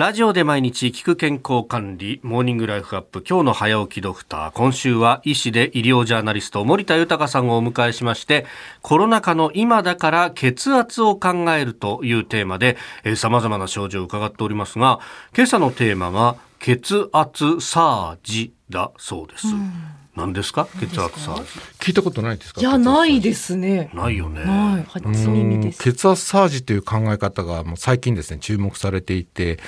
[0.00, 4.50] ラジオで毎日聞く健康管理、モーニングライフアップ、今日の早起きドクター。
[4.52, 8.46] 今週は医師で医療ジャーナリスト、森田豊さんをお迎えしまして、
[8.80, 15.00] コロナ禍の今だから血圧を考えるというテーマで、えー、様々な症状を伺っておりますが、
[15.36, 19.48] 今朝のテーマが血圧サージだそうです。
[19.48, 20.66] うん何ですか？
[20.80, 22.60] 血圧サージ聞いたことないですか？
[22.60, 23.90] いやないですね。
[23.94, 24.44] ないよね。
[24.44, 24.84] ない。
[24.84, 25.82] 初耳です。
[25.82, 29.58] 血圧サージという考え方がもう最近ですね注目されていて。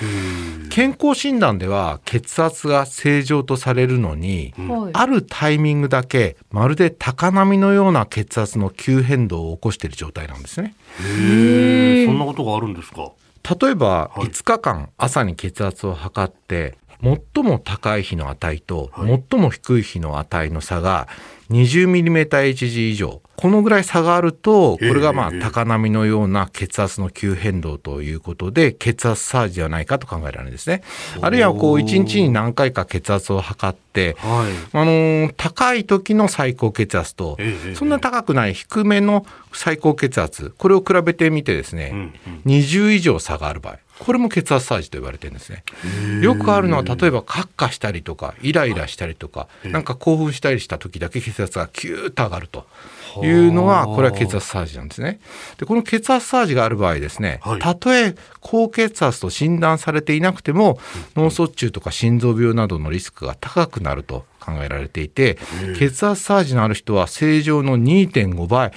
[0.70, 10.74] 健康診断では血圧が正常とされるのに、うん、あるタイミングだけまるで高波のような血圧の急変動を起こしている状態なんですね。
[11.00, 13.12] へえそんなことがあるんですか？
[13.60, 21.08] 例えば5日間朝に血圧を測って最も高い日の値と最も低い日の値の差が
[21.50, 23.20] 20mmHg 以上。
[23.36, 30.82] このぐらい差があるとこれがまあ高波のような血圧の急変動ということで血圧サージではないかと考えられるんですね。
[31.20, 37.36] あるいはこう1日に何回か血圧を測って、はい、あの高い時の最高血圧と
[37.74, 42.12] そんな高くない低めの最高血圧これを比べてみてですね
[42.46, 45.62] 20以上差がある場合これも血圧サージと言われてるんですね。
[46.22, 52.66] よくあるのは例えばカッカしたりとかイライラしたりとかなんか興奮したりした時だけ血圧がキューッと上がると。
[53.22, 55.20] いうのがこれは血圧サージなんですね。
[55.58, 60.78] でこの血圧サージがある場合ですね、たとえ高血圧と診断されていなくても
[61.14, 65.38] 脳卒中とか心臓病などのリスクが高くなると考えられていて、
[65.78, 68.72] 血圧サージのある人は正常の2.5倍、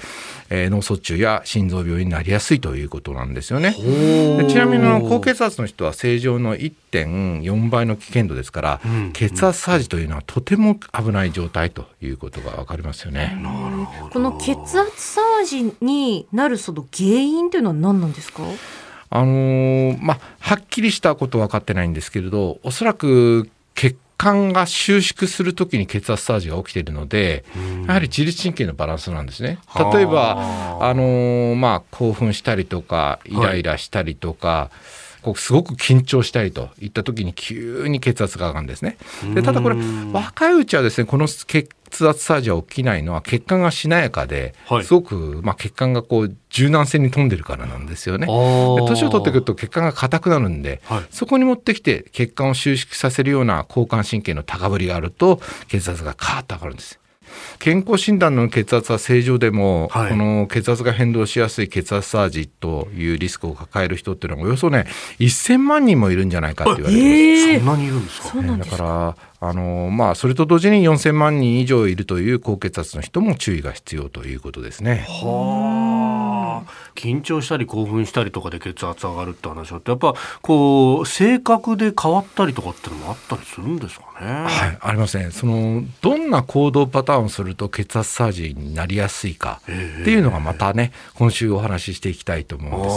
[0.50, 3.72] えー、脳卒中や心臓病になりやすいということなんですよね。
[3.72, 4.84] でちなみに
[5.20, 13.38] 高血圧の人は正常の1.4倍の危険度ですから、うん、血圧サージというのはとても危ない状態ということがわかりますよね。
[14.12, 18.44] この血圧サージになるその原因というのは何なんですか？
[19.10, 23.55] あのー、まあ、はっきりしたことは分かってないんですけれどおそらく血
[24.18, 27.46] 管が収縮するときに血圧サージが起きているので、
[27.88, 29.60] やはり自律神経のバランスなんですね。
[29.94, 38.98] 例えば、あのー、まあ、興奮したりとか、イライラしたりとか、はいこうすごく緊張したりといった時に急に血圧が上がるんですね。
[39.34, 39.76] でただこれ
[40.14, 41.68] 若いうちはですねこの血
[42.08, 48.28] 圧サージは起きないのは血管がしなやかで、はい、すごく、まあ、血管がこう柔軟性に富んでるからなんですよね。
[48.28, 57.00] 年を取ってくると血管が硬くなるんで、はい、そこに持ってきて血管を収縮させるような交感神経の高ぶりがあると血圧がカーッと上がるんです。
[57.60, 64.86] 健康診断の血圧は正常でも、はい、この血圧が変動しやすい血圧サージというリスクを抱える人っていうのはおよそね
[65.20, 67.06] 1000万人もいるんじゃないかって言われてます。
[67.06, 69.16] えー、そんなにいるんですか、ね、だから
[69.48, 75.06] あのまあ、それと同時に4000万人以上いるという高血圧の人も注意が必要ということですね。
[75.08, 76.35] はあ、
[76.96, 84.28] 緊張したり興奮したりとかで血圧上がるって話はやっぱこう性格で変わったりとかっていうのもあったりするんですかね？
[84.46, 89.72] はい、ありません、そのどんな行動パターンをすると血圧サージになりやすいかって
[90.12, 92.96] いうのがまたね今週お話ししていきたいと思うんです。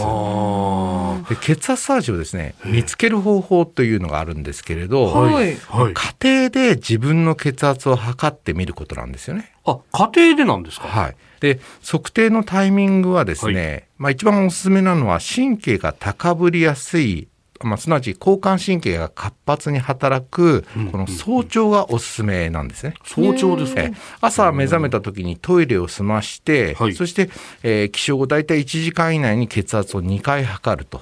[1.27, 9.51] で血圧サージをですね見つける方法というのがあるんですけれど、はい、家庭で自分の血圧を測ってみることなんですよね。
[9.65, 10.87] あ、家庭でなんですか？
[10.87, 11.15] はい。
[11.39, 17.27] で、測定のタイミングはですね、はい、まあ一番おすすめなのは神経が高ぶりやすい
[17.61, 20.61] まあ、すなわち交感神経が活発に働く
[20.93, 22.93] この早朝がおすすめなんですね。
[23.03, 23.81] 早朝ですか？
[24.21, 27.29] 朝目覚めた時にトイレを済まして、はい、そして、
[27.63, 31.01] えー、起床後大体1時間以内に血圧を2回測ると。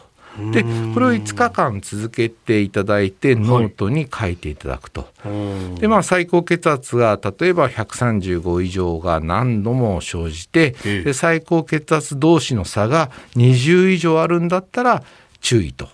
[0.52, 5.08] でこれを5日間続けていただいてノートに書いていただくと。
[5.20, 15.04] はい、でまあ最高血圧が例えば135以上が何度も生じてで最高血圧同士の差が20以上あるんだったら
[15.42, 15.90] 注意と。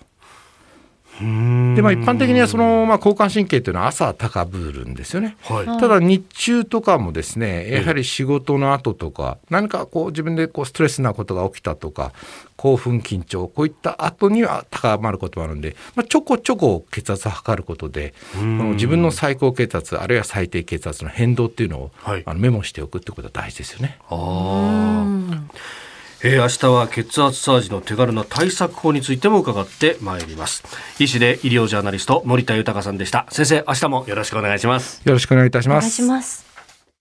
[1.20, 12.12] でまあ、一般的にはその、まあ、交感神経というのは朝高ぶるんですよね、はい、ただ日中とかもですねやはり仕事の後とか何かこう自分でこうストレスなことが起きたとか
[12.56, 23.98] 興奮緊張こういった後には高まることもあるんで、まあ、ちょこちょこ血圧を測ることでこの自分の最高血圧あるいは最低血圧の変動っていうのを、はい、あのメモしておくってことは大事ですよね。
[24.08, 25.40] あ
[26.26, 30.64] えー、明日は血圧サージの手軽な対策法についても伺ってまいります。
[30.98, 33.26] 医師で医療ジャーナリスト森田豊さんでした。
[33.28, 35.02] 先生明日もよろしくお願いします。
[35.04, 36.53] よろしくお願いいたします